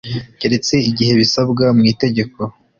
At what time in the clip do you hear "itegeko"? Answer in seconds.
1.91-2.39